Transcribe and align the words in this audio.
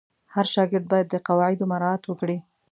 هر 0.33 0.45
شاګرد 0.53 0.85
باید 0.91 1.07
د 1.09 1.15
قواعدو 1.27 1.65
مراعت 1.71 2.03
وکړي. 2.07 2.37